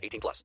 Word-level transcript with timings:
18 0.00 0.20
plus. 0.20 0.44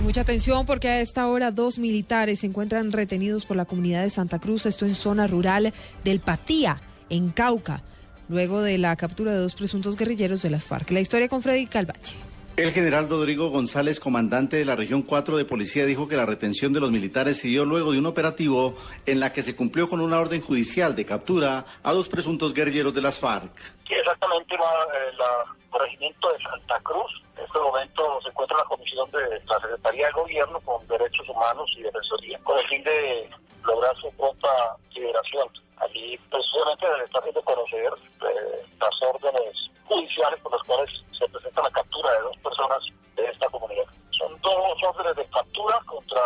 Mucha 0.00 0.22
atención 0.22 0.64
porque 0.64 0.88
a 0.88 1.00
esta 1.00 1.26
hora 1.26 1.50
dos 1.50 1.78
militares 1.78 2.40
se 2.40 2.46
encuentran 2.46 2.90
retenidos 2.90 3.44
por 3.44 3.56
la 3.56 3.66
comunidad 3.66 4.02
de 4.02 4.08
Santa 4.08 4.38
Cruz, 4.38 4.64
esto 4.64 4.86
en 4.86 4.94
zona 4.94 5.26
rural 5.26 5.74
del 6.04 6.20
Patía, 6.20 6.80
en 7.10 7.30
Cauca, 7.30 7.82
luego 8.28 8.62
de 8.62 8.78
la 8.78 8.96
captura 8.96 9.32
de 9.32 9.38
dos 9.38 9.54
presuntos 9.54 9.96
guerrilleros 9.96 10.40
de 10.40 10.48
las 10.48 10.68
FARC. 10.68 10.90
La 10.92 11.00
historia 11.00 11.28
con 11.28 11.42
Freddy 11.42 11.66
Calvache. 11.66 12.29
El 12.60 12.72
general 12.72 13.08
Rodrigo 13.08 13.48
González, 13.48 14.00
comandante 14.00 14.58
de 14.58 14.66
la 14.66 14.76
región 14.76 15.00
4 15.00 15.38
de 15.38 15.46
policía, 15.46 15.86
dijo 15.86 16.06
que 16.06 16.14
la 16.14 16.26
retención 16.26 16.74
de 16.74 16.80
los 16.80 16.90
militares 16.90 17.40
se 17.40 17.48
dio 17.48 17.64
luego 17.64 17.90
de 17.90 17.98
un 17.98 18.04
operativo 18.04 18.74
en 19.06 19.18
la 19.18 19.32
que 19.32 19.40
se 19.40 19.56
cumplió 19.56 19.88
con 19.88 20.02
una 20.02 20.20
orden 20.20 20.42
judicial 20.42 20.94
de 20.94 21.06
captura 21.06 21.64
a 21.82 21.92
dos 21.94 22.10
presuntos 22.10 22.52
guerrilleros 22.52 22.92
de 22.92 23.00
las 23.00 23.18
FARC. 23.18 23.50
Sí, 23.88 23.94
exactamente, 23.94 24.58
la, 24.58 24.68
eh, 24.94 25.78
regimiento 25.80 26.30
de 26.34 26.38
Santa 26.42 26.78
Cruz. 26.80 27.10
En 27.38 27.44
este 27.46 27.60
momento 27.60 28.20
se 28.20 28.28
encuentra 28.28 28.58
la 28.58 28.64
comisión 28.64 29.10
de 29.10 29.40
la 29.46 29.58
Secretaría 29.58 30.06
de 30.08 30.12
Gobierno 30.12 30.60
con 30.60 30.86
Derechos 30.86 31.26
Humanos 31.30 31.74
y 31.78 31.82
Defensoría, 31.82 32.38
con 32.40 32.58
el 32.58 32.68
fin 32.68 32.84
de 32.84 33.30
lograr 33.64 33.96
su 33.96 34.12
pronta 34.18 34.76
liberación. 34.92 35.48
Allí 35.78 36.20
precisamente 36.28 36.84
se 36.98 37.04
está 37.04 37.20
haciendo 37.20 37.40
conocer 37.40 37.90
eh, 38.20 38.66
las 38.78 39.08
órdenes 39.08 39.70
judiciales 39.86 40.38
por 40.40 40.52
las 40.52 40.62
cuales 40.66 40.90
se 41.18 41.28
presenta 41.28 41.62
la 41.62 41.70
captura 41.70 42.10
de 42.12 42.20
dos 42.20 42.36
personas 42.60 42.78
de 43.16 43.24
esta 43.26 43.48
comunidad. 43.48 43.84
Son 44.10 44.32
dos 44.42 44.54
órdenes 44.88 45.16
de 45.16 45.24
captura 45.30 45.76
contra 45.86 46.20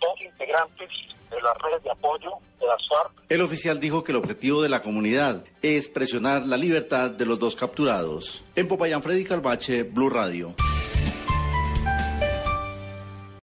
dos 0.00 0.20
integrantes 0.20 0.88
de 1.30 1.40
las 1.40 1.56
redes 1.58 1.82
de 1.82 1.90
apoyo 1.90 2.30
de 2.60 2.66
las 2.66 2.88
FARC. 2.88 3.12
El 3.28 3.42
oficial 3.42 3.80
dijo 3.80 4.02
que 4.02 4.12
el 4.12 4.16
objetivo 4.16 4.62
de 4.62 4.68
la 4.68 4.82
comunidad 4.82 5.44
es 5.62 5.88
presionar 5.88 6.46
la 6.46 6.56
libertad 6.56 7.10
de 7.10 7.26
los 7.26 7.38
dos 7.38 7.56
capturados. 7.56 8.42
En 8.56 8.68
Popayán, 8.68 9.02
Freddy 9.02 9.24
Calvache, 9.24 9.84
Blue 9.84 10.10
Radio. 10.10 10.54